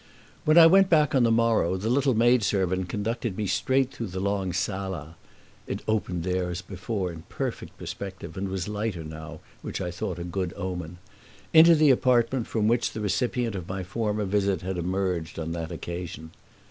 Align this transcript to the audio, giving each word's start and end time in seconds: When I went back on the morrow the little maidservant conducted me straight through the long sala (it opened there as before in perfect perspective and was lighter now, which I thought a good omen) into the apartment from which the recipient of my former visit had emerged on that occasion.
When 0.45 0.57
I 0.57 0.65
went 0.65 0.89
back 0.89 1.13
on 1.13 1.21
the 1.21 1.29
morrow 1.31 1.77
the 1.77 1.87
little 1.87 2.15
maidservant 2.15 2.89
conducted 2.89 3.37
me 3.37 3.45
straight 3.45 3.91
through 3.91 4.07
the 4.07 4.19
long 4.19 4.51
sala 4.51 5.15
(it 5.67 5.83
opened 5.87 6.23
there 6.23 6.49
as 6.49 6.63
before 6.63 7.11
in 7.11 7.21
perfect 7.29 7.77
perspective 7.77 8.35
and 8.35 8.49
was 8.49 8.67
lighter 8.67 9.03
now, 9.03 9.41
which 9.61 9.79
I 9.79 9.91
thought 9.91 10.17
a 10.17 10.23
good 10.23 10.55
omen) 10.57 10.97
into 11.53 11.75
the 11.75 11.91
apartment 11.91 12.47
from 12.47 12.67
which 12.67 12.93
the 12.93 12.99
recipient 12.99 13.53
of 13.53 13.69
my 13.69 13.83
former 13.83 14.25
visit 14.25 14.61
had 14.63 14.79
emerged 14.79 15.37
on 15.37 15.51
that 15.51 15.71
occasion. 15.71 16.31